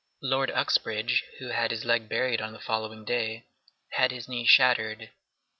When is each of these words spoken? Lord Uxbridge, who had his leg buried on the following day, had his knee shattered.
Lord 0.23 0.49
Uxbridge, 0.49 1.23
who 1.37 1.49
had 1.49 1.69
his 1.69 1.85
leg 1.85 2.09
buried 2.09 2.41
on 2.41 2.53
the 2.53 2.59
following 2.59 3.05
day, 3.05 3.45
had 3.91 4.09
his 4.11 4.27
knee 4.27 4.47
shattered. 4.47 5.11